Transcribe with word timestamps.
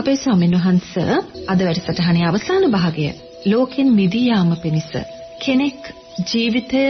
අපේ 0.00 0.16
ස්වාමීන් 0.16 0.54
වහන්ස 0.56 0.92
අද 1.46 1.60
වැඩසටහනේ 1.60 2.26
අවසාන 2.26 2.64
භාගය 2.70 3.08
ලෝකෙන් 3.46 3.88
මිදී 3.92 4.26
යාම 4.26 4.52
පිණිස 4.58 4.90
කෙනෙක් 5.40 5.90
ජීවිතය 6.24 6.84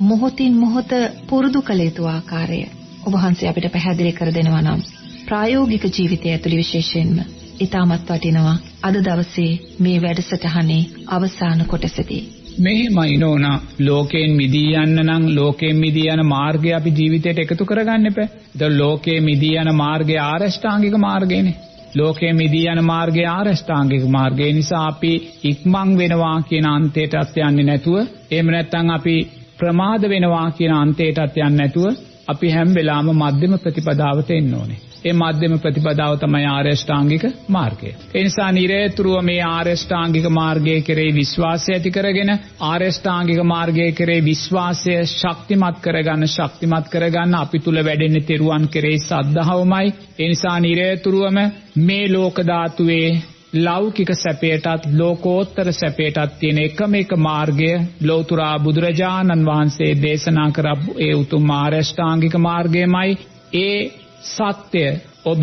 මොහොතින් 0.00 0.54
මොහොත 0.56 0.92
පුරුදු 1.28 1.62
කළ 1.62 1.82
යුතු 1.84 2.06
ආකාරය 2.06 2.60
ඔබ 3.04 3.12
වහන්සේ 3.14 3.48
අපිට 3.48 3.68
පැහැදිලි 3.72 4.12
කර 4.12 4.30
දෙනවා 4.32 4.62
නම් 4.62 4.82
ප්‍රායෝගික 5.26 5.84
ජීවිතය 5.90 6.28
ඇතුළේ 6.28 6.58
විශේෂයෙන්ම 6.58 7.18
ඊටමත් 7.58 8.08
වටිනවා 8.08 8.56
අද 8.82 8.98
දවසේ 9.02 9.52
මේ 9.80 9.98
වැඩසටහනේ 10.00 10.82
අවසාන 11.10 11.64
කොටසදී 11.66 12.22
මෙහෙමයි 12.58 13.16
නෝනා 13.18 13.56
ලෝකයෙන් 13.80 14.36
මිදී 14.36 14.68
යන්න 14.78 15.00
නම් 15.02 15.24
ලෝකයෙන් 15.34 15.76
මිදී 15.76 16.10
යන 16.10 16.22
මාර්ගය 16.26 16.74
අපි 16.74 16.92
ජීවිතයට 16.92 17.40
එකතු 17.40 17.64
කරගන්න 17.64 18.06
එපා. 18.06 18.28
ඒක 18.56 18.76
ලෝකයෙන් 18.76 19.24
මිදී 19.24 19.56
යන 19.56 19.72
මාර්ගය 19.76 20.20
ආරෂ්ඨාංගික 20.24 20.96
මාර්ගයනේ. 21.00 21.56
ලෝකයේ 21.94 22.32
මිදී 22.32 22.66
යන 22.66 22.80
මාර්ගය 22.84 23.24
ආරෂ්ඨාංගික 23.24 24.04
මාර්ගය 24.08 24.52
නිසා 24.52 24.84
අපි 24.86 25.12
ඉක්මන් 25.44 25.90
වෙනවා 25.98 26.36
කියන 26.42 26.66
අන්තයටත් 26.66 27.38
යන්නේ 27.38 27.64
නැතුව 27.64 27.96
එහෙම 28.30 28.50
නැත්නම් 28.50 28.90
අපි 28.90 29.16
ප්‍රමාද 29.58 30.02
වෙනවා 30.08 30.50
කියන 30.50 30.74
අන්තයටත් 30.74 31.38
යන්නේ 31.38 31.56
නැතුව 31.56 31.86
අපි 32.28 32.50
හැම 32.50 32.74
වෙලාවම 32.74 33.10
මධ්‍යම 33.14 33.58
ප්‍රතිපදාවට 33.58 34.30
එන්න 34.30 34.54
ඕනේ. 34.54 34.87
ඒ 35.00 35.12
මධ්‍යම 35.12 35.54
ප්‍රතිපදාව 35.58 36.12
තමයි 36.16 36.46
ආරෂ්ඨාංගික 36.46 37.24
මාර්ගය. 37.48 37.90
ඒ 38.10 38.22
නිසා 38.22 38.50
නිරේතුරුව 38.52 39.16
මේ 39.22 39.42
ආරෂ්ඨාංගික 39.48 40.26
මාර්ගයේ 40.32 40.80
කෙරෙහි 40.82 41.14
විශ්වාසය 41.14 41.72
ඇති 41.72 41.90
කරගෙන 41.90 42.34
ආරෂ්ඨාංගික 42.64 43.40
මාර්ගයේ 43.44 43.92
කෙරෙහි 43.92 44.24
විශ්වාසය 44.24 44.98
ශක්තිමත් 45.12 45.80
කරගන්න 45.80 46.28
ශක්තිමත් 46.28 46.86
කරගන්න 46.88 47.34
අපි 47.36 47.58
තුල 47.60 47.82
වැඩෙන්නේ 47.82 48.28
තෙරුවන් 48.28 48.68
කෙරෙහි 48.68 49.00
සද්ධාවමයි. 49.00 49.96
ඒ 50.18 50.28
නිසා 50.28 50.58
නිරේතුරුවම 50.60 51.38
මේ 51.80 52.06
ලෝක 52.10 52.36
ධාතුවේ 52.46 53.10
ලෞකික 53.54 54.10
සැපයටත් 54.14 54.86
ලෝකෝත්තර 54.92 55.72
සැපයටත් 55.72 56.38
තියෙන 56.38 56.58
එකම 56.58 56.94
එක 56.94 57.14
මාර්ගය 57.18 57.70
ලෞතුරා 58.02 58.58
බුදුරජාණන් 58.58 59.46
වහන්සේ 59.46 59.94
දේශනා 59.96 60.50
කරපු 60.50 60.98
ඒ 60.98 61.14
උතුම් 61.14 61.50
ආරෂ්ඨාංගික 61.52 62.34
මාර්ගයමයි 62.38 63.18
ඒ 63.54 63.90
සත්‍ය 64.22 64.84
ඔබ 65.24 65.42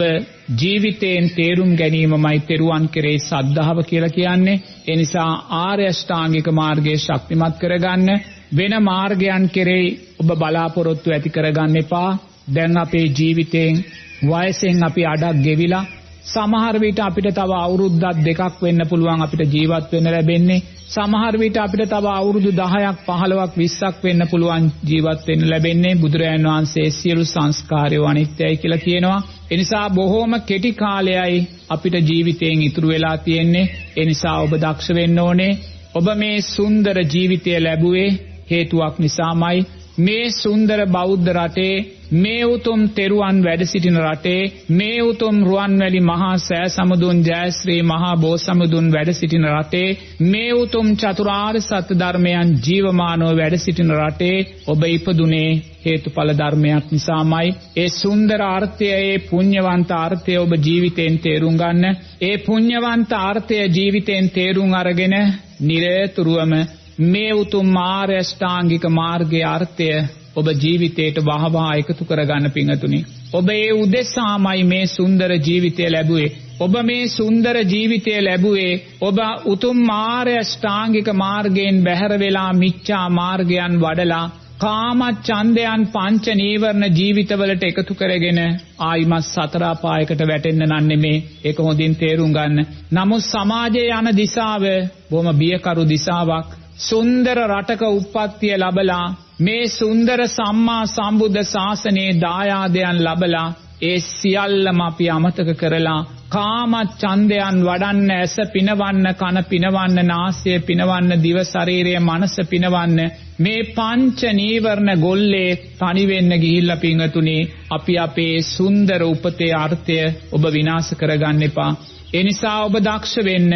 ජීවිතයෙන් 0.53 1.29
තේරුම් 1.29 1.71
ගැනීමමයි 1.75 2.39
තෙරුවන් 2.41 2.85
කෙරෙහි 2.89 3.19
සද්ධාව 3.21 3.79
කියලා 3.83 4.09
කියන්නේ. 4.09 4.61
ඒ 4.87 4.95
නිසා 4.95 5.31
ආර්ය 5.59 5.85
අෂ්ටාංගික 5.87 6.47
මාර්ගයේ 6.51 6.97
ශක්තිමත් 6.97 7.55
කරගන්න 7.59 8.09
වෙන 8.51 8.73
මාර්ගයන් 8.83 9.49
කෙරෙහි 9.49 9.89
ඔබ 10.19 10.29
බලාපොරොත්තු 10.35 11.11
ඇති 11.11 11.29
කරගන්න 11.29 11.77
එපා. 11.77 12.17
දැන් 12.55 12.77
අපේ 12.77 13.05
ජීවිතයෙන් 13.09 13.83
වයසෙන් 14.23 14.83
අපි 14.83 15.05
අඩක් 15.05 15.43
ගෙවිලා 15.43 15.85
සමහර 16.25 16.75
විට 16.79 16.99
අපිට 16.99 17.27
තව 17.31 17.51
අවුරුද්දක් 17.57 18.17
දෙකක් 18.19 18.61
වෙන්න 18.61 18.81
පුළුවන් 18.89 19.21
අපිට 19.21 19.53
ජීවත් 19.53 19.91
වෙන්න 19.91 20.07
ලැබෙන්නේ 20.07 20.63
සමහර 20.85 21.35
විට 21.37 21.57
අපිට 21.57 21.89
තව 21.89 22.05
අවුරුදු 22.11 22.49
10ක් 22.51 22.89
15ක් 23.05 23.53
20ක් 23.55 24.03
වෙන්න 24.03 24.23
පුළුවන් 24.29 24.65
ජීවත් 24.83 25.21
වෙන්න 25.27 25.45
ලැබෙන්නේ 25.49 25.93
බුදුරජාන් 25.95 26.45
වහන්සේ 26.45 26.89
සියලු 26.89 27.25
සංස්කාරය 27.25 27.97
අනිත්‍යයි 28.05 28.57
කියලා 28.57 28.77
කියනවා. 28.77 29.19
ඒ 29.51 29.57
නිසා 29.57 29.87
බොහෝම 29.89 30.33
කෙටි 30.41 30.71
කාලයයි 30.73 31.39
අපිට 31.69 31.95
ජීවිතයෙන් 32.09 32.61
ඉතුරු 32.61 32.87
වෙලා 32.87 33.17
තියෙන්නේ. 33.17 33.65
ඒ 33.97 34.05
නිසා 34.05 34.35
ඔබ 34.39 34.53
දක්ෂ 34.55 34.95
වෙන්න 34.95 35.19
ඕනේ. 35.19 35.53
ඔබ 35.95 36.07
මේ 36.15 36.37
සුන්දර 36.47 36.97
ජීවිතය 37.05 37.57
ලැබුවේ 37.59 38.09
හේතුවක් 38.51 38.95
නිසාමයි. 38.99 39.65
මේ 39.97 40.31
සුන්දර 40.33 40.79
බෞද්ධ 40.87 41.29
රටේ 41.31 41.75
මේ 42.13 42.45
උතුම් 42.45 42.81
තෙරුවන් 42.89 43.37
වැඩ 43.41 43.61
සිටින 43.63 43.97
රටේ 43.97 44.41
මේ 44.71 44.97
උතුම් 45.01 45.37
රුවන්වැලි 45.41 46.01
මහා 46.01 46.33
සෑ 46.39 46.65
සමුදුන් 46.69 47.21
ජයශ්‍රී 47.21 47.81
මහා 47.83 48.15
බෝසමුදුන් 48.17 48.91
වැඩ 48.91 49.11
සිටින 49.11 49.47
රටේ 49.49 49.97
මේ 50.23 50.51
උතුම් 50.55 50.89
චතුරාර්ය 50.95 51.61
සත්‍ය 51.61 51.93
ධර්මයන් 51.95 52.51
ජීවමානව 52.61 53.31
වැඩ 53.33 53.57
සිටින 53.57 53.95
රටේ 53.97 54.37
ඔබ 54.67 54.83
ඉපදුනේ 54.87 55.49
හේතුඵල 55.85 56.31
ධර්මයක් 56.33 56.85
නිසාමයි. 56.91 57.55
ඒ 57.77 57.89
සුන්දර 57.91 58.41
අර්ථය 58.47 58.87
ඒ 58.93 59.17
පුණ්‍යවන්ත 59.25 59.91
අර්ථය 59.97 60.33
ඔබ 60.37 60.51
ජීවිතෙන් 60.59 61.15
තේරුම් 61.19 61.55
ගන්න. 61.55 61.85
ඒ 62.21 62.37
පුණ්‍යවන්ත 62.39 63.11
අර්ථය 63.23 63.55
ජීවිතෙන් 63.69 64.25
තේරුම් 64.29 64.73
අරගෙන 64.73 65.15
නිරතුරුවම 65.61 66.53
මේ 66.97 67.31
උතුම් 67.33 67.67
මාර්ය 67.69 68.19
ෂ්ටාංගික 68.21 68.85
මාර්ගයේ 68.91 69.43
අර්ථය 69.45 69.89
ඔබ 70.33 70.47
ජීවිතයට 70.55 71.17
වහවහ 71.21 71.65
එකතු 71.73 72.05
කරගන්න 72.05 72.51
පිංතුනි. 72.51 72.99
ඔබ 73.33 73.49
ඒ 73.51 73.71
උදෙසාමයි 73.73 74.63
මේ 74.65 74.85
සුන්දර 74.87 75.31
ජීවිතය 75.39 75.89
ලැබුවේ. 75.89 76.31
ඔබ 76.59 76.73
මේ 76.83 77.07
සුන්දර 77.09 77.55
ජීවිතය 77.65 78.15
ලැබුවේ 78.21 78.81
ඔබ 79.01 79.19
උතුම් 79.45 79.77
මාර්ය 79.83 80.37
ෂ්ටාංගික 80.43 81.07
මාර්ගයෙන් 81.15 81.83
බැහැර 81.83 82.19
වෙලා 82.19 82.51
මිච්ඡා 82.53 83.05
මාර්ගයන් 83.11 83.79
වඩලා 83.79 84.25
කාම 84.57 85.01
ඡන්දයන් 85.21 85.81
පංච 85.87 86.35
නීවරණ 86.35 86.93
ජීවිතවලට 86.93 87.63
එකතු 87.63 87.93
කරගෙන 87.93 88.39
ආයිමත් 88.81 89.25
සතර 89.25 89.63
අපායකට 89.65 90.21
වැටෙන්න 90.23 90.63
නන්නේ 90.65 91.15
ඒක 91.43 91.57
හොඳින් 91.59 91.95
තේරුම් 91.95 92.31
ගන්න. 92.31 92.67
නමුත් 92.91 93.23
සමාජයේ 93.23 93.89
යන 93.93 94.07
දිශාව 94.15 94.63
බොහොම 95.09 95.37
බියකරු 95.37 95.83
දිශාවක්. 95.87 96.47
සුන්දර 96.77 97.37
රටක 97.41 97.83
උප්පත්තිය 97.89 98.55
ලබලා 98.57 99.05
මේ 99.39 99.67
සුන්දර 99.69 100.21
සම්මා 100.29 100.81
සම්බුද්ධ 100.87 101.43
ශාසනයේ 101.45 102.17
දායාදයන් 102.21 102.97
ලබලා 103.01 103.47
ඒ 103.81 103.99
සියල්ලම 104.01 104.79
අපි 104.81 105.05
අමතක 105.09 105.49
කරලා 105.53 106.01
කාම 106.29 106.73
ඡන්දයන් 106.93 107.61
වඩන්න 107.61 108.11
ඇස 108.11 108.35
පිනවන්න 108.53 109.07
කන 109.13 109.39
පිනවන්න 109.43 110.01
නාසය 110.05 110.57
පිනවන්න 110.61 111.21
දිව 111.21 111.39
ශරීරය 111.43 111.95
මනස 111.99 112.35
පිනවන්න 112.45 112.99
මේ 113.39 113.63
පංච 113.71 114.33
නීවරණ 114.33 114.91
ගොල්ලේ 115.01 115.55
තනි 115.79 116.05
වෙන්න 116.05 116.37
ගිහිල්ලා 116.37 116.77
පිංගතුනේ 116.77 117.47
අපි 117.71 117.97
අපේ 117.99 118.35
සුන්දර 118.47 119.01
උපතේ 119.05 119.51
අර්ථය 119.55 119.97
ඔබ 120.31 120.43
විනාශ 120.51 120.91
කරගන්න 120.93 121.41
එපා. 121.43 121.71
ඒ 122.13 122.23
නිසා 122.23 122.59
ඔබ 122.63 122.75
දක්ෂ 122.81 123.15
වෙන්න 123.23 123.51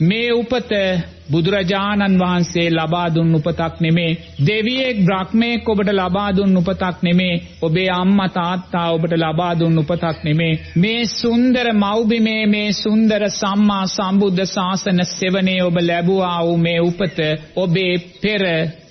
මේ 0.00 0.32
උපත 0.32 0.72
බුදුරජාණන් 1.30 2.18
වහන්සේ 2.18 2.70
ලබා 2.70 3.14
දුන් 3.14 3.34
උපතක් 3.34 3.80
නෙමේ. 3.80 4.16
දෙවියෙක් 4.46 4.98
බ්‍රහ්මයෙක් 5.00 5.68
ඔබට 5.68 5.88
ලබා 5.90 6.30
දුන් 6.32 6.56
උපතක් 6.56 7.02
නෙමේ. 7.02 7.42
ඔබේ 7.62 7.88
අම්මා 7.90 8.28
තාත්තා 8.28 8.90
ඔබට 8.90 9.12
ලබා 9.14 9.58
දුන් 9.58 9.78
උපතක් 9.78 10.24
නෙමේ. 10.24 10.60
මේ 10.76 11.06
සුන්දර 11.06 11.66
මව්බිමේ 11.74 12.46
මේ 12.46 12.72
සුන්දර 12.74 13.22
සම්මා 13.30 13.86
සම්බුද්ධ 13.86 14.44
ශාසන 14.46 15.04
සෙවණේ 15.08 15.62
ඔබ 15.62 15.76
ලැබුවා 15.80 16.40
වූ 16.44 16.56
මේ 16.58 16.80
උපත 16.80 17.18
ඔබේ 17.56 17.94
පෙර 18.22 18.42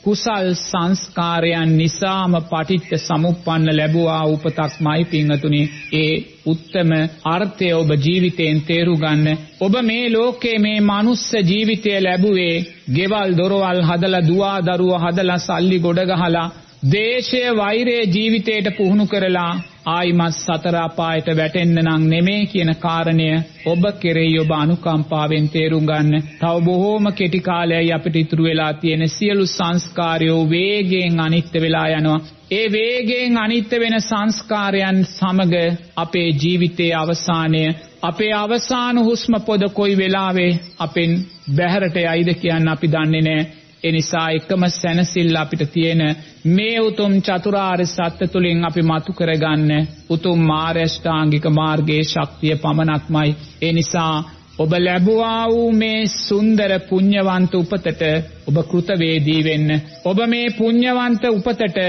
කුසල් 0.03 0.47
සංස්කාරයන් 0.59 1.69
නිසාම 1.73 2.33
පටිච්ච 2.43 2.89
සමුප්පන්න 2.99 3.67
ලැබුවා 3.71 4.23
උපතක්මයි 4.27 5.03
පිංගතුනි 5.05 5.61
ඒ 5.93 6.13
උත්තම 6.45 6.91
අර්ථය 7.25 7.69
ඔබ 7.73 7.89
ජීවිතයෙන් 7.97 8.59
තේරු 8.61 8.95
ගන්න. 8.95 9.27
ඔබ 9.59 9.75
මේ 9.81 10.05
ලෝකේ 10.09 10.57
මේ 10.59 10.79
මනුස්ස 10.81 11.29
ජීවිතය 11.43 11.93
ලැබුවේ 11.99 12.55
ගෙවල් 12.91 13.31
දොරවල් 13.33 13.81
හදලා 13.83 14.23
දුවා 14.23 14.57
දරුවා 14.61 15.03
හදලා 15.05 15.39
සල්ලි 15.39 15.79
ගොඩ 15.79 16.01
ගහලා 16.05 16.47
දේශය 16.83 17.41
වෛරය 17.55 17.93
ජීවිතයට 18.07 18.65
පුහුණු 18.77 19.03
කරලා 19.05 19.51
ආයිමත් 19.87 20.35
සතර 20.35 20.75
අපායට 20.77 21.27
වැටෙන්න 21.31 21.79
නම් 21.81 22.03
නෙමේ 22.07 22.41
කියන 22.45 22.71
කාරණය 22.77 23.27
ඔබ 23.65 23.85
කෙරෙහි 24.01 24.33
ඔබ 24.39 24.51
අනුකම්පාවෙන් 24.53 25.47
තේරුම් 25.49 25.85
ගන්න. 25.85 26.25
තව 26.41 26.65
බොහෝම 26.65 27.07
කෙටි 27.13 27.39
කාලයයි 27.39 27.93
අපිට 27.93 28.15
ඉතුරු 28.15 28.43
වෙලා 28.43 28.73
තියෙන 28.73 29.07
සියලු 29.09 29.45
සංස්කාරයෝ 29.47 30.41
වේගයෙන් 30.49 31.19
අනිත්‍ය 31.19 31.61
වෙලා 31.61 31.87
යනවා. 31.89 32.19
ඒ 32.51 32.67
වේගයෙන් 32.69 33.37
අනිත්‍ය 33.37 33.79
වෙන 33.79 33.97
සංස්කාරයන් 34.01 35.03
සමග 35.07 35.53
අපේ 35.97 36.29
ජීවිතයේ 36.37 36.93
අවසානය 36.95 37.65
අපේ 38.03 38.33
අවසාන 38.35 38.97
හුස්ම 38.99 39.33
පොද 39.45 39.69
කොයි 39.71 39.97
වෙලාවේ 39.97 40.51
අපෙන් 40.79 41.11
බැහැරට 41.55 41.97
යයිද 41.97 42.29
කියන්න 42.35 42.67
අපි 42.69 42.87
දන්නේ 42.89 43.21
නැහැ. 43.23 43.62
එනිසා 43.83 44.27
එකම 44.29 44.63
සැනසිල්ල 44.71 45.35
අපිට 45.35 45.63
තියෙන 45.71 46.01
මේ 46.47 46.77
උතුම් 46.81 47.13
චතුරාර්ය 47.21 47.85
සත්‍ය 47.87 48.27
තුලින් 48.27 48.65
අපි 48.65 48.81
මතු 48.81 49.11
කරගන්න 49.13 49.71
උතුම් 50.09 50.39
මාර්ගෂ්ටාංගික 50.43 51.45
මාර්ගයේ 51.51 52.03
ශක්තිය 52.03 52.55
පමණක්මයි. 52.57 53.35
ඒ 53.61 53.73
නිසා 53.73 54.15
ඔබ 54.55 54.71
ලැබුවා 54.77 55.43
වූ 55.47 55.71
මේ 55.73 55.99
සුන්දර 56.07 56.71
පුණ්‍යවන්ත 56.89 57.53
උපතට 57.53 58.01
ඔබ 58.47 58.57
කෘතවේදී 58.63 59.41
වෙන්න. 59.43 59.69
ඔබ 60.05 60.19
මේ 60.27 60.47
පුණ්‍යවන්ත 60.51 61.23
උපතට 61.29 61.79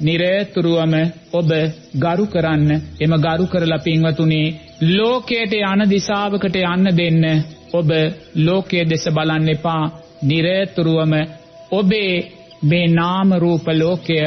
නිරතුරුවම 0.00 0.94
ඔබ 1.32 1.50
ගරු 1.96 2.26
කරන්න. 2.26 2.70
එම 3.00 3.12
ගරු 3.18 3.46
කරලා 3.46 3.78
පින්වතුනි 3.78 4.42
ලෝකයට 4.88 5.52
යන 5.62 5.84
දිශාවකට 5.88 6.56
යන්න 6.64 6.96
දෙන්න 6.96 7.22
ඔබ 7.72 7.88
ලෝකයේ 8.38 8.84
දෙස 8.86 9.04
බලන්න 9.10 9.48
එපා. 9.50 9.84
නිරතුරුවම 10.22 11.14
ඔබේ 11.70 12.14
මේ 12.62 12.86
නාම 12.88 13.28
රූප 13.34 13.66
ලෝකය 13.72 14.18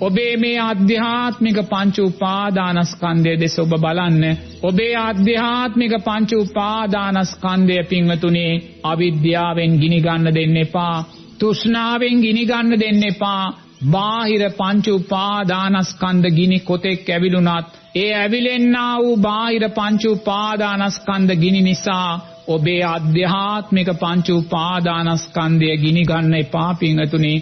ඔබේ 0.00 0.36
මේ 0.36 0.56
ආධ්‍යාත්මික 0.58 1.58
පංච 1.64 1.96
උපාදානස්කන්ධය 2.00 3.34
දෙස 3.40 3.58
ඔබ 3.58 3.72
බලන්න. 3.76 4.24
ඔබේ 4.62 4.94
ආධ්‍යාත්මික 4.96 5.92
පංච 6.04 6.32
උපාදානස්කන්ධය 6.36 7.84
පින්වතුනි 7.84 8.46
අවිද්‍යාවෙන් 8.84 9.78
ගිනි 9.78 10.00
ගන්න 10.00 10.34
දෙන්න 10.34 10.56
එපා. 10.56 10.96
තෘෂ්ණාවෙන් 11.40 12.20
ගිනි 12.20 12.44
ගන්න 12.44 12.80
දෙන්න 12.80 13.02
එපා. 13.02 13.44
බාහිර 13.86 14.42
පංච 14.50 14.86
උපාදානස්කන්ධ 14.90 16.28
ගිනි 16.30 16.58
කොතෙක් 16.60 17.08
ඇවිලුණත් 17.08 17.66
ඒ 17.94 18.12
ඇවිලෙන්නා 18.14 18.94
වූ 18.98 19.16
බාහිර 19.18 19.64
පංච 19.70 20.02
උපාදානස්කන්ධ 20.08 21.34
ගිනි 21.34 21.62
නිසා 21.62 22.10
ඔබේ 22.48 22.82
අධ්‍යාත්මික 22.86 23.88
පංච 23.94 24.26
උපාදානස්කන්ධය 24.32 25.70
ගිනි 25.76 26.02
ගන්න 26.04 26.34
එපා 26.34 26.70
පිංගතුනි 26.74 27.34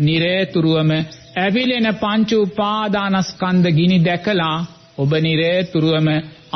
නිරේතුරුවම 0.00 0.90
ඇවිලෙන 1.36 1.88
පංච 1.94 2.30
උපාදානස්කන්ධ 2.38 3.68
ගිනි 3.70 3.98
දැකලා 4.00 4.58
ඔබ 4.98 5.10
නිරේතුරුවම 5.20 6.08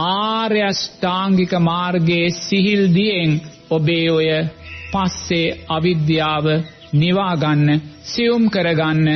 ආර්ය 0.07 0.63
අෂ්ටාංගික 0.63 1.53
මාර්ගයේ 1.61 2.35
සිහිල් 2.39 2.83
දියෙන් 2.95 3.33
ඔබේ 3.71 4.09
ඔය 4.11 4.29
පස්සේ 4.93 5.57
අවිද්‍යාව 5.69 6.47
නිවා 6.95 7.35
ගන්න 7.37 7.81
සියුම් 8.05 8.45
කරගන්න 8.51 9.09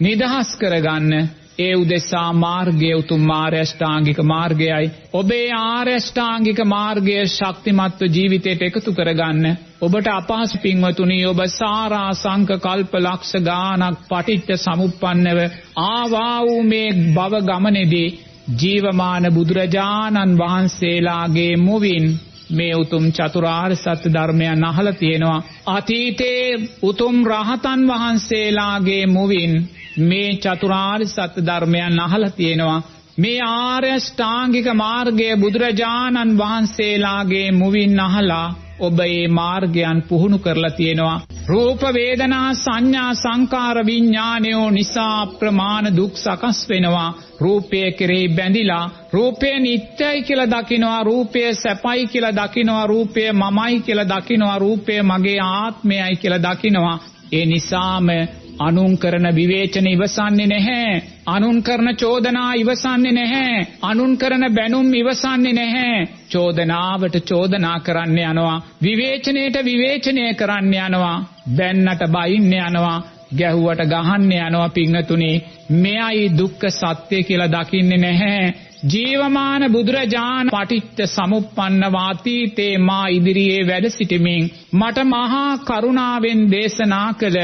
නිදහස් 0.00 0.50
කරගන්න 0.56 1.12
ඒ 1.58 1.74
උදෙසා 1.74 2.32
මාර්ගය 2.34 2.90
උතුම් 2.94 3.30
ආර්යෂ්ටාංගික 3.32 4.18
මාර්ගයයි. 4.24 4.90
ඔබේ 5.12 5.48
ආර්යෂ්ටාංගික 5.54 6.60
මාර්ගය 6.66 7.16
ශක්තිමත්ව 7.28 8.04
ජීවිතයට 8.08 8.62
එකතු 8.62 8.92
කරගන්න. 8.92 9.56
ඔබට 9.80 10.08
අපහසු 10.10 10.58
පින්වතුනි 10.58 11.18
ඔබ 11.26 11.40
සාරා 11.50 12.12
සංක 12.14 12.50
කල්ප 12.58 12.92
ලක්ෂ 12.96 13.32
ගානක් 13.42 13.98
පටිච්ච 14.08 14.48
සමුප්පන්නව 14.56 15.38
ආවා 15.86 16.36
වූ 16.42 16.62
මේ 16.64 16.88
භව 17.16 17.42
ගමනේදී 17.42 18.14
ජීවමාන 18.56 19.24
බුදුරජාණන් 19.34 20.38
වහන්සේලාගේ 20.38 21.54
මුවින් 21.58 22.06
මේ 22.50 22.74
උතුම් 22.74 23.04
චතුරාර්ය 23.10 23.76
සත්‍ය 23.76 24.08
ධර්මයන් 24.10 24.64
අහලා 24.64 24.92
තියෙනවා. 24.94 25.42
අතීතේ 25.68 26.44
උතුම් 26.82 27.16
රහතන් 27.26 27.82
වහන්සේලාගේ 27.88 29.04
මුවින් 29.08 29.52
මේ 30.00 30.30
චතුරාර්ය 30.36 31.06
සත්‍ය 31.06 31.46
ධර්මයන් 31.46 32.00
අහලා 32.00 32.30
තියෙනවා. 32.30 32.82
මේ 33.18 33.40
ආර්ය 33.40 33.92
ශ්‍රාංගික 34.00 34.68
මාර්ගයේ 34.74 35.36
බුදුරජාණන් 35.36 36.38
වහන්සේලාගේ 36.38 37.48
මුවින් 37.52 38.00
අහලා 38.00 38.54
ඔබ 38.80 38.98
මේ 38.98 39.28
මාර්ගයන් 39.28 40.02
පුහුණු 40.02 40.38
කරලා 40.38 40.70
තියෙනවා. 40.70 41.20
රූප 41.46 41.82
වේදනා 41.92 42.54
සංඥා 42.54 43.12
සංකාර 43.14 43.78
විඥානයෝ 43.86 44.70
නිසා 44.70 45.26
ප්‍රමාණ 45.38 45.96
දුක් 45.96 46.14
සකස් 46.16 46.58
වෙනවා. 46.68 47.10
රූපය 47.40 47.80
කෙරෙහි 47.92 48.28
බැඳිලා 48.28 48.90
රූපය 49.12 49.50
නිට්ටයයි 49.58 50.22
කියලා 50.22 50.50
දකිනවා 50.50 51.02
රූපය 51.02 51.54
සැපයි 51.54 52.06
කියලා 52.06 52.36
දකිනවා 52.36 52.86
රූපය 52.86 53.22
මමයි 53.32 53.80
කියලා 53.80 54.08
දකිනවා 54.08 54.58
රූපය 54.58 55.02
මගේ 55.02 55.40
ආත්මයයි 55.42 56.16
කියලා 56.16 56.44
දකිනවා. 56.46 56.98
ඒ 57.32 57.46
නිසාම 57.46 58.08
අනුන් 58.58 58.92
කරන 58.98 59.26
විවේචන 59.34 59.86
ඉවසන්නේ 59.86 60.46
නැහැ. 60.46 61.02
අනුන් 61.26 61.58
කරන 61.62 61.88
චෝදනා 61.96 62.52
ඉවසන්නේ 62.54 63.12
නැහැ. 63.12 63.66
අනුන් 63.82 64.12
කරන 64.18 64.44
බැනුම් 64.54 64.88
ඉවසන්නේ 64.94 65.52
නැහැ. 65.52 66.08
චෝදනාවට 66.30 67.16
චෝදනා 67.24 67.78
කරන්න 67.80 68.18
යනවා. 68.20 68.62
විවේචනයට 68.82 69.56
විවේචනය 69.64 70.34
කරන්න 70.34 70.74
යනවා. 70.76 71.24
බැන්නට 71.56 72.02
බයින්න 72.08 72.52
යනවා. 72.60 72.98
ගැහුවට 73.34 73.82
ගහන්න 73.86 74.32
යනවා 74.38 74.68
පිංහතුනේ. 74.70 75.42
මෙයයි 75.72 76.32
දුක්ඛ 76.38 76.66
සත්‍ය 76.72 77.22
කියලා 77.22 77.52
දකින්නේ 77.54 77.98
නැහැ. 77.98 78.54
ජීවමාන 78.84 79.62
බුදුරජාණන් 79.72 80.50
පටිච්ච 80.50 81.00
සමුප්පන්න 81.06 81.92
වාතීතේ 81.92 82.74
මා 82.80 83.06
ඉදිරියේ 83.08 83.66
වැඩ 83.66 83.88
සිටමින් 83.90 84.44
මට 84.72 85.04
මහා 85.06 85.58
කරුණාවෙන් 85.60 86.42
දේශනා 86.50 87.08
කළ 87.14 87.38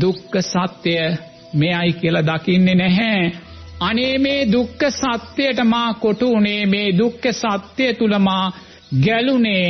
දුක්ඛ 0.00 0.36
සත්‍ය 0.42 0.94
මෙයයි 1.54 1.92
කියලා 1.92 2.28
දකින්නේ 2.28 2.74
නැහැ. 2.74 3.32
අනේ 3.80 4.18
මේ 4.18 4.52
දුක්ඛ 4.52 4.86
සත්‍යයට 4.92 5.58
මා 5.64 5.90
කොටු 5.94 6.30
උනේ 6.32 6.62
මේ 6.66 6.88
දුක්ඛ 6.98 7.28
සත්‍ය 7.32 7.92
තුල 7.94 8.18
මා 8.18 8.46
ගැලුනේ 9.04 9.68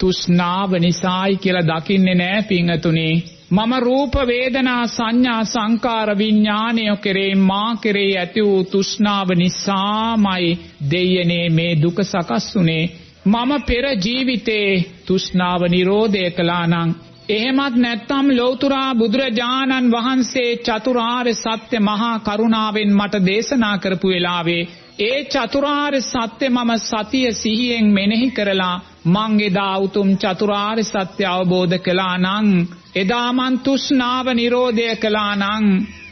තෘෂ්ණාව 0.00 0.70
නිසායි 0.78 1.36
කියලා 1.36 1.68
දකින්නේ 1.70 2.14
නැහැ 2.14 2.42
පිංගතුනේ 2.42 3.14
මම 3.50 3.72
රූප 3.78 4.14
වේදනා 4.26 4.86
සංඥා 4.86 5.44
සංකාර 5.44 6.18
විඥානය 6.18 6.84
කෙරේ 6.96 7.34
මා 7.42 7.70
කෙරේ 7.76 8.12
ඇති 8.18 8.44
වූ 8.44 8.64
තෘෂ්ණාව 8.64 9.28
නිසාමයි 9.36 10.58
දෙයනේ 10.90 11.48
මේ 11.50 11.72
දුක 11.82 11.98
සකස්ුනේ 12.02 12.84
මම 13.26 13.50
පෙර 13.66 13.84
ජීවිතේ 14.04 14.70
තෘෂ්ණාව 15.06 15.62
නිරෝධය 15.68 16.30
කළා 16.30 16.66
නම් 16.66 16.90
එහෙමත් 17.28 17.76
නැත්නම් 17.76 18.26
ලෞතුරා 18.30 18.94
බුදුරජාණන් 18.94 19.92
වහන්සේ 19.92 20.50
චතුරාර්ය 20.58 21.32
සත්‍ය 21.34 21.78
මහා 21.80 22.16
කරුණාවෙන් 22.18 22.90
මට 22.92 23.20
දේශනා 23.26 23.76
කරපු 23.78 24.08
වෙලාවේ 24.08 24.68
ඒ 25.00 25.20
චතුරාර්ය 25.26 26.00
සත්‍ය 26.02 26.48
මම 26.48 26.70
සතිය 26.80 27.32
සිහියෙන් 27.32 27.88
මෙනෙහි 27.88 28.28
කරලා 28.30 28.76
මං 29.06 29.40
එදා 29.40 29.76
උතුම් 29.78 30.10
චතුරාර්ය 30.16 30.84
සත්‍ය 30.84 31.24
අවබෝධ 31.26 31.76
කළා 31.78 32.16
නම් 32.18 32.48
එදා 32.96 33.28
මන් 33.32 33.56
තෘෂ්ණාව 33.58 34.26
නිරෝධය 34.32 34.88
කළා 34.96 35.34
නම් 35.36 35.66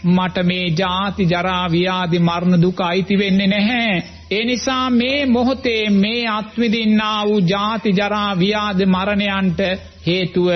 මට 0.07 0.37
මේ 0.45 0.67
ජාති 0.75 1.25
ජරා 1.27 1.67
ව්‍යාධි 1.69 2.19
මරණ 2.21 2.63
දුක 2.63 2.81
අයිති 2.81 3.19
වෙන්නේ 3.19 3.47
නැහැ. 3.47 4.03
ඒ 4.31 4.45
නිසා 4.45 4.87
මේ 4.93 5.27
මොහොතේ 5.27 5.85
මේ 5.95 6.23
අත්විඳින්නා 6.31 7.19
වූ 7.27 7.41
ජාති 7.47 7.91
ජරා 7.93 8.31
ව්‍යාධි 8.37 8.87
මරණයන්ට 8.87 9.61
හේතුව 10.07 10.49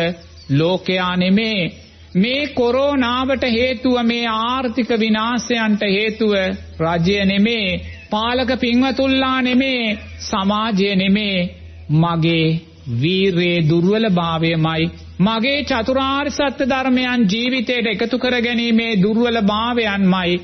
ලෝකයා 0.51 1.17
නෙමේ. 1.17 1.71
මේ 2.17 2.47
කොරෝනාවට 2.47 3.45
හේතුව 3.45 4.03
මේ 4.03 4.27
ආර්ථික 4.27 4.91
විනාශයන්ට 4.99 5.83
හේතුව 5.83 6.35
රජය 6.81 7.25
නෙමේ. 7.25 7.81
පාලක 8.11 8.61
පින්වතුල්ලා 8.61 9.43
නෙමේ. 9.43 9.99
සමාජය 10.21 10.97
නෙමේ. 10.97 11.55
මගේ 11.91 12.61
වීරයේ 13.01 13.69
දුර්වලභාවයමයි. 13.69 14.91
මගේ 15.21 15.63
චතුරාර්ය 15.63 16.31
සත්‍ය 16.31 16.65
ධර්මයන් 16.65 17.27
ජීවිතයට 17.33 17.87
එකතු 17.87 18.19
කර 18.19 18.41
ගැනීමේ 18.41 19.03
දුර්වලභාවයන්මයි. 19.03 20.41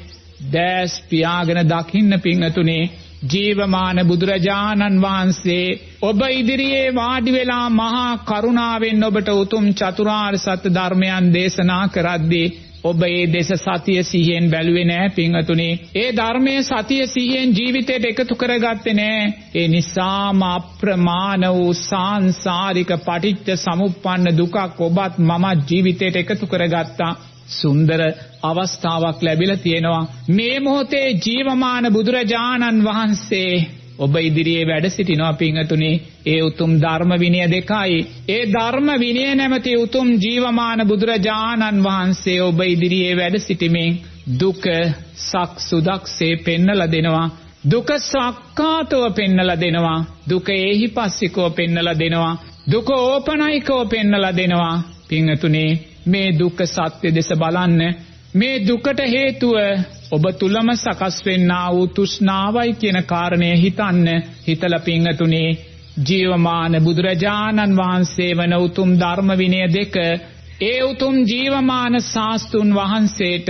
දැස් 0.53 1.03
පියාගෙන 1.11 1.69
දකින්න 1.69 2.21
පිංගතුනේ 2.21 2.91
ජීවමාන 3.25 3.99
බුදුරජාණන් 4.07 5.01
වහන්සේ 5.01 5.67
ඔබ 6.03 6.21
ඉදිරියේ 6.31 6.95
වාඩි 6.95 7.33
වෙලා 7.33 7.69
මහා 7.73 8.11
කරුණාවෙන් 8.25 9.05
ඔබට 9.05 9.29
උතුම් 9.35 9.67
චතුරාර්ය 9.75 10.39
සත්‍ය 10.39 10.69
ධර්මයන් 10.71 11.33
දේශනා 11.33 11.85
කරද්දී 11.89 12.47
ඔබ 12.85 13.03
ඒ 13.03 13.27
දෙස 13.29 13.51
සතිය 13.57 14.03
සිහියෙන් 14.03 14.51
බැලුවේ 14.51 14.85
නෑ 14.85 15.11
පින්වතුනි. 15.11 15.69
ඒ 15.95 16.11
ධර්මයේ 16.13 16.63
සතිය 16.63 17.07
සිහියෙන් 17.07 17.55
ජීවිතයට 17.55 18.05
එකතු 18.05 18.35
කරගත්තේ 18.35 18.95
නෑ. 18.95 19.33
ඒ 19.55 19.67
නිසාම 19.69 20.43
අප්‍රමාණ 20.47 21.45
වූ 21.51 21.73
සාංශාරික 21.81 22.91
පටිච්ච 23.01 23.53
සමුප්පන්න 23.57 24.37
දුකක් 24.37 24.57
ඔබත් 24.81 25.15
මමත් 25.21 25.71
ජීවිතයට 25.71 26.17
එකතු 26.17 26.47
කරගත්තා. 26.47 27.13
සුන්දර 27.49 28.01
අවස්ථාවක් 28.43 29.23
ලැබිලා 29.23 29.57
තියෙනවා. 29.57 30.07
මේ 30.29 30.61
මොහොතේ 30.61 31.09
ජීවමාන 31.27 31.93
බුදුරජාණන් 31.93 32.85
වහන්සේ 32.85 33.53
ඔබ 33.99 34.17
ඉදිරියේ 34.17 34.67
වැඩ 34.67 34.87
සිටිනවා 34.89 35.33
පිංගතුනි 35.33 35.91
ඒ 36.27 36.41
උතුම් 36.43 36.73
ධර්ම 36.81 37.13
විනය 37.21 37.41
දෙකයි. 37.51 38.07
ඒ 38.29 38.45
ධර්ම 38.47 38.89
විනය 39.01 39.35
නැමැති 39.35 39.77
උතුම් 39.77 40.09
ජීවමාන 40.25 40.81
බුදුරජාණන් 40.89 41.85
වහන්සේ 41.85 42.43
ඔබ 42.43 42.61
ඉදිරියේ 42.61 43.17
වැඩ 43.17 43.37
සිටිමින් 43.39 44.01
දුක 44.41 44.65
සක් 45.21 45.53
සුදක්සේ 45.61 46.37
පෙන්නලා 46.37 46.93
දෙනවා. 46.93 47.29
දුක 47.71 47.89
සක්කාතව 48.01 49.15
පෙන්නලා 49.15 49.61
දෙනවා. 49.61 50.05
දුක 50.31 50.49
ඒහිපස්සිකව 50.49 51.51
පෙන්නලා 51.51 51.99
දෙනවා. 51.99 52.35
දුක 52.73 52.91
ඕපනයිකව 52.91 53.89
පෙන්නලා 53.91 54.37
දෙනවා. 54.37 54.83
පිංගතුනි 55.09 55.92
මේ 56.07 56.29
දුක්ඛ 56.33 56.63
සත්‍ය 56.67 57.09
දෙස 57.11 57.31
බලන්න. 57.35 57.81
මේ 58.35 58.57
දුකට 58.61 59.01
හේතුව 59.07 59.57
ඔබ 60.11 60.25
තුලම 60.39 60.69
සකස් 60.75 61.17
වෙන්නා 61.25 61.69
වූ 61.71 61.87
තෘෂ්ණාවයි 61.89 62.73
කියන 62.75 62.99
කාරණය 63.05 63.51
හිතන්න. 63.57 64.09
හිතලා 64.47 64.81
පිංගතුනේ 64.81 65.51
ජීවමාන 66.01 66.75
බුදුරජාණන් 66.81 67.77
වහන්සේ 67.77 68.33
වන 68.33 68.55
උතුම් 68.57 68.91
ධර්ම 68.97 69.31
විනය 69.37 69.63
දෙක 69.71 69.97
ඒ 70.63 70.79
උතුම් 70.83 71.17
ජීවමාන 71.25 71.95
ශාස්තුන් 72.03 72.75
වහන්සේට 72.75 73.49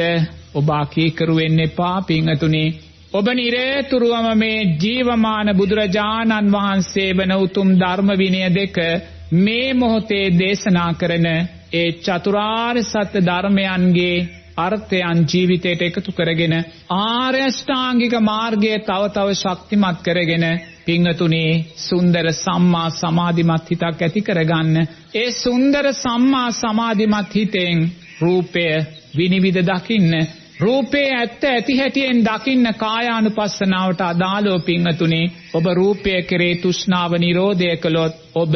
ඔබ 0.55 0.69
අකීකරු 0.73 1.37
වෙන්න 1.37 1.61
එපා 1.61 1.99
පිංගතුනේ 2.03 2.75
ඔබ 3.13 3.27
නිරේතුරුවම 3.31 4.29
මේ 4.37 4.59
ජීවමාන 4.77 5.49
බුදුරජාණන් 5.57 6.53
වහන්සේ 6.53 7.11
වන 7.13 7.33
උතුම් 7.37 7.69
ධර්ම 7.77 8.11
විනය 8.17 8.43
දෙක 8.51 8.77
මේ 9.39 9.75
මොහොතේ 9.75 10.27
දේශනා 10.33 10.93
කරන 10.95 11.27
ඒ 11.73 11.91
චතුරාර්ය 12.01 12.83
සත්‍ය 12.85 13.21
ධර්මයන්ගේ 13.23 14.17
අර්ථයන් 14.57 15.19
ජීවිතයට 15.25 15.83
එකතු 15.83 16.13
කරගෙන 16.13 16.55
ආර්යෂ්ටාංගික 16.91 18.15
මාර්ගය 18.23 18.73
තව 18.81 19.03
තව 19.09 19.29
ශක්තිමත් 19.35 19.99
කරගෙන 20.03 20.45
පිංහතුනේ 20.87 21.53
සුන්දර 21.79 22.27
සම්මා 22.35 22.89
සමාධිමත් 22.93 23.71
හිතක් 23.71 24.01
ඇති 24.01 24.21
කරගන්න. 24.21 24.77
ඒ 25.15 25.31
සුන්දර 25.35 25.87
සම්මා 25.95 26.51
සමාධිමත් 26.53 27.35
හිතෙන් 27.35 27.79
රූපය 28.21 28.67
විනිවිද 29.17 29.59
දකින්න. 29.63 30.13
රූපේ 30.63 31.09
ඇත්ත 31.13 31.45
ඇති 31.45 31.79
හැටියෙන් 31.79 32.25
දකින්න 32.25 32.67
කායානුපස්සනාවට 32.77 34.01
අදාළෝ 34.03 34.59
පිංහතුනේ 34.61 35.31
ඔබ 35.55 35.67
රූපය 35.75 36.13
කරේ 36.23 36.55
තුෂ්නාව 36.57 37.13
නිරෝධය 37.19 37.71
කළොත් 37.77 38.15
ඔබ 38.35 38.55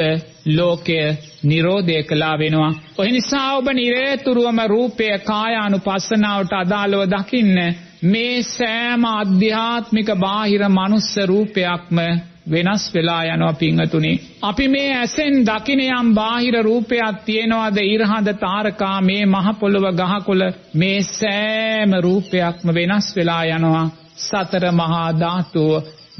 ලෝකය 0.49 1.01
නිරෝධය 1.45 2.03
කලා 2.03 2.37
වෙනවා. 2.39 2.73
ඔහි 2.99 3.13
නිසා 3.13 3.49
ඔබ 3.53 3.67
නිරේතුරුවම 3.73 4.61
රූපය 4.67 5.09
කායානුපස්සනාවට 5.25 6.53
අදාළව 6.55 7.03
දකින්න 7.09 7.59
මේ 8.05 8.43
සෑම 8.49 9.05
අධ්‍යාත්මික 9.13 10.09
බාහිර 10.17 10.63
මනුස්ස 10.69 11.13
රූපයක්ම 11.25 11.99
වෙනස් 12.47 12.85
වෙලා 12.95 13.23
යනවා 13.25 13.53
පිංහතුනි. 13.55 14.13
අපි 14.43 14.67
මේ 14.69 14.91
ඇසෙන් 14.95 15.35
දකින 15.43 15.81
යම් 15.81 16.09
බාහිර 16.15 16.57
රූපයක් 16.63 17.17
තියෙනවාද 17.25 17.79
ඉරහඳ 17.85 18.29
තාරකා 18.37 18.99
මේ 19.01 19.25
මහපොළොව 19.27 19.87
ගහකොළ 19.93 20.45
මේ 20.75 20.99
සෑම 21.11 21.91
රූපයක්ම 22.01 22.69
වෙනස් 22.71 23.07
වෙලා 23.17 23.45
යනවා. 23.47 23.87
සතර 24.19 24.65
මහා 24.73 25.09
ධාතුව 25.15 25.73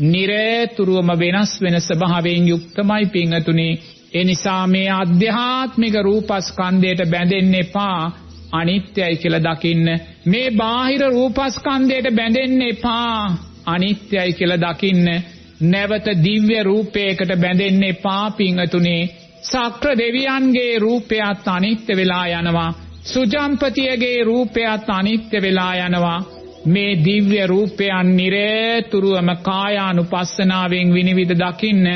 නිරේතුරුවම 0.05 1.11
වෙනස් 1.17 1.53
වෙන 1.63 1.77
ස්වභාවයෙන් 1.81 2.49
යුක්තමයි 2.49 3.07
පිංහතුනි. 3.09 3.69
එනිසා 4.13 4.67
මේ 4.67 4.91
අධ්‍යාත්මික 4.93 5.95
රූපස්කන්දයට 6.03 7.01
බැඳෙන්න 7.11 7.55
එපා 7.55 8.01
අනිත්‍යයි 8.53 9.17
කියලා 9.17 9.45
දකින්න 9.47 9.89
මේ 10.27 10.49
බාහිර 10.53 11.03
රූපස්කන්ධයට 11.09 12.09
බැඳෙන්න 12.11 12.63
එපා 12.65 13.37
අනිත්‍යයි 13.67 14.33
කියලා 14.33 14.63
දකින්න 14.65 15.09
නැවත 15.63 16.07
දිව්‍ය 16.23 16.63
රූපයකට 16.63 17.31
බැඳෙන්න 17.37 17.83
එපා 17.85 18.31
පිංගතුනේ 18.31 19.03
සක්‍ර 19.43 19.93
දෙවියන්ගේ 19.95 20.79
රූපයත් 20.79 21.49
අනිත්‍ය 21.49 21.97
වෙලා 21.97 22.27
යනවා 22.31 22.71
සුජම්පතියගේ 23.05 24.25
රූපයත් 24.25 24.91
අනිත්‍ය 24.91 25.43
වෙලා 25.43 25.75
යනවා 25.77 26.25
මේ 26.67 26.93
දිව්‍ය 27.05 27.47
රූපයන් 27.47 28.17
නිරේතුරුවම 28.17 29.31
කායානුපස්සනාවෙන් 29.43 30.95
විනිවිද 30.95 31.33
දකින්න 31.35 31.87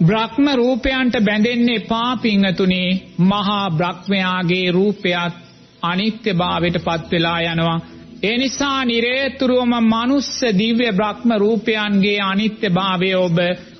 බ්‍රහ්ම 0.00 0.46
රූපයන්ට 0.54 1.14
බැඳෙන්න 1.20 1.68
එපා 1.70 2.16
පිංගතුනේ 2.16 2.90
මහා 3.20 3.70
බ්‍රහ්මයාගේ 3.72 4.66
රූපයත් 4.70 5.34
අනිත්‍ය 5.82 6.34
භාවයට 6.34 6.76
පත් 6.78 7.10
වෙලා 7.12 7.40
යනවා. 7.42 7.80
ඒ 8.22 8.36
නිසා 8.38 8.84
නිරේතුරුවම 8.84 9.72
මනුස්ස 9.84 10.40
දිව්‍ය 10.58 10.86
බ්‍රහ්ම 10.92 11.30
රූපයන්ගේ 11.36 12.18
අනිත්‍ය 12.22 12.68
භාවය 12.70 13.10
ඔබ 13.16 13.38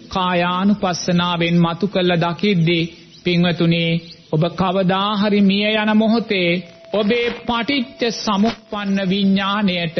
කායානුපස්සනාවෙන් 0.08 1.56
මතු 1.60 1.86
කළ 1.88 2.12
දකිද්දී 2.16 2.84
පින්වතුනි 3.24 3.82
ඔබ 4.32 4.42
කවදා 4.52 5.10
හරි 5.16 5.40
මිය 5.40 5.64
යන 5.72 5.90
මොහොතේ 5.96 6.50
ඔබේ 6.92 7.26
පටිච්ච 7.40 8.00
සමුප්පන්න 8.16 8.98
විඥාණයට 9.08 9.98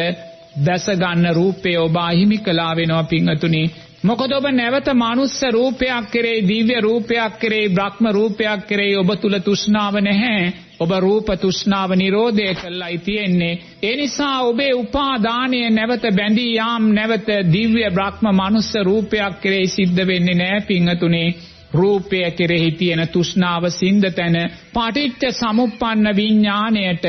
දැස 0.58 0.86
ගන්න 0.94 1.34
රූපය 1.34 1.72
ඔබ 1.76 1.96
අහිමි 1.98 2.38
කළා 2.38 2.72
වෙනවා 2.76 3.02
පින්වතුනි. 3.04 3.64
මොකද 4.04 4.30
ඔබ 4.32 4.46
නැවත 4.52 4.88
මනුස්ස 4.94 5.42
රූපයක් 5.50 6.04
කෙරෙහි 6.12 6.46
දිව්‍ය 6.48 6.76
රූපයක් 6.80 7.32
කෙරෙහි 7.40 7.68
බ්‍රහ්ම 7.70 8.04
රූපයක් 8.10 8.60
කෙරෙහි 8.68 8.96
ඔබ 8.96 9.10
තුල 9.20 9.34
තෘෂ්ණාව 9.38 9.94
නැහැ. 10.00 10.67
ඔබ 10.80 10.90
රූප 10.96 11.28
තෘෂ්ණාව 11.34 11.90
නිරෝධය 11.92 12.54
කළයි 12.54 12.98
තියෙන්නේ. 12.98 13.58
ඒ 13.82 13.94
නිසා 13.96 14.36
ඔබේ 14.42 14.72
උපාදානය 14.74 15.60
නැවත 15.70 16.04
බැඳී 16.16 16.54
යාම් 16.54 16.84
නැවත 16.94 17.28
දිව්‍ය 17.52 17.82
බ්‍රහ්ම 17.90 18.26
මනුස්ස 18.32 18.70
රූපයක් 18.82 19.40
කෙරෙහි 19.42 19.66
සිද්ධ 19.68 20.06
වෙන්නේ 20.06 20.34
නැහැ 20.34 20.60
පිංගතුනේ. 20.60 21.34
රූපය 21.72 22.20
කෙරෙහි 22.30 22.70
තියෙන 22.72 23.02
තෘෂ්ණාව 23.08 23.64
සිඳ 23.70 24.04
තැන 24.10 24.36
පටිච්ච 24.72 25.22
සමුප්පන්න 25.32 26.16
විඥාණයට 26.16 27.04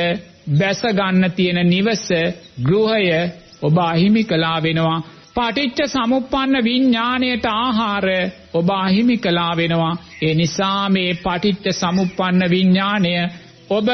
බැස 0.59 0.81
ගන්න 0.91 1.31
තියෙන 1.31 1.69
නිවස 1.69 2.07
ගෘහය 2.63 3.05
ඔබ 3.61 3.77
අහිමි 3.79 4.23
කළා 4.23 4.59
වෙනවා. 4.63 4.99
පටිච්ච 5.35 5.79
සමුප්පන්න 5.87 6.63
විඥාණයට 6.63 7.45
ආහාර 7.47 8.07
ඔබ 8.53 8.69
අහිමි 8.71 9.17
කළා 9.17 9.53
වෙනවා. 9.57 9.93
ඒ 10.21 10.33
නිසා 10.33 10.89
මේ 10.89 11.13
පටිච්ච 11.15 11.65
සමුප්පන්න 11.73 12.49
විඥාණය 12.49 13.13
ඔබ 13.69 13.87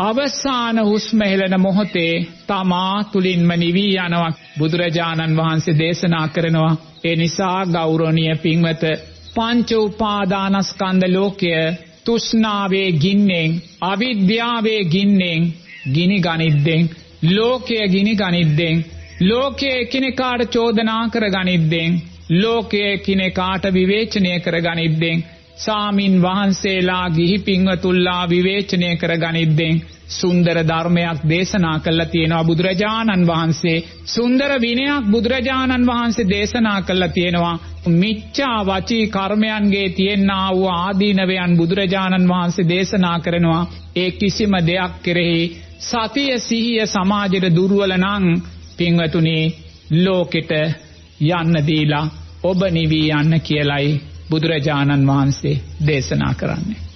අවසාන 0.00 0.78
හුස්ම 0.80 1.20
හෙළන 1.22 1.54
මොහොතේ 1.60 2.14
තමා 2.46 3.04
තුලින්ම 3.04 3.50
නිවි 3.56 3.86
යනවා. 3.96 4.32
බුදුරජාණන් 4.58 5.36
වහන්සේ 5.36 5.78
දේශනා 5.78 6.26
කරනවා 6.28 6.72
ඒ 7.04 7.16
නිසා 7.16 7.60
ගෞරවනීය 7.68 8.36
පින්වත 8.36 8.84
පංච 9.34 9.70
උපාදානස්කන්ධ 9.78 11.08
ලෝකය 11.08 11.52
තුෂ්ණාවේ 12.04 12.88
ගින්නෙන් 12.94 13.50
අවිද්‍යාවේ 13.82 14.82
ගින්නෙන් 14.86 15.42
ගිනි 15.92 16.18
ගනිද්දෙන් 16.20 16.90
ලෝකය 17.28 17.76
ගිනි 17.88 18.14
ගනිද්දෙන් 18.16 18.84
ලෝකයේ 19.22 19.76
එකිනෙකාට 19.80 20.42
චෝදනා 20.48 21.02
කර 21.08 21.26
ගනිද්දෙන් 21.30 21.92
ලෝකයේ 22.32 22.92
එකිනෙකාට 22.92 23.64
විවේචනය 23.72 24.32
කර 24.40 24.56
ගනිද්දෙන් 24.60 25.24
සාමින් 25.62 26.14
වහන්සේලා 26.22 27.06
ගිහි 27.10 27.38
පිංවතුල්ලා 27.40 28.22
විවේචනය 28.28 28.90
කර 28.96 29.12
ගනිද්දෙන් 29.16 29.82
සුන්දර 30.10 30.58
ධර්මයක් 30.62 31.20
දේශනා 31.24 31.78
කළා 31.78 32.06
තියෙනවා 32.06 32.44
බුදුරජාණන් 32.44 33.26
වහන්සේ. 33.26 33.84
සුන්දර 34.06 34.52
විනයක් 34.60 35.10
බුදුරජාණන් 35.10 35.86
වහන්සේ 35.86 36.28
දේශනා 36.28 36.80
කළා 36.82 37.08
තියෙනවා. 37.08 37.60
මිච්ඡා 37.94 38.58
වචී 38.62 39.06
කර්මයන්ගේ 39.08 39.88
තියෙනා 39.90 40.48
වූ 40.52 40.68
ආදීනවයන් 40.70 41.56
බුදුරජාණන් 41.56 42.28
වහන්සේ 42.28 42.68
දේශනා 42.68 43.18
කරනවා. 43.20 43.68
ඒ 43.96 44.10
කිසිම 44.12 44.54
දෙයක් 44.62 44.94
කෙරෙහි 45.02 45.42
සතිය 45.80 46.32
සිහිය 46.40 46.86
සමාජෙට 46.86 47.46
දුර්වල 47.56 47.92
නම් 47.98 48.24
පින්වතුනි 48.78 49.38
ලෝකෙට 49.94 50.52
යන්න 51.32 51.56
දීලා 51.66 52.06
ඔබ 52.44 52.60
නිවී 52.70 53.08
යන්න 53.12 53.34
කියලයි 53.40 53.90
බුදුරජාණන් 54.32 55.06
වහන්සේ 55.06 55.60
දේශනා 55.86 56.34
කරන්නේ. 56.34 56.91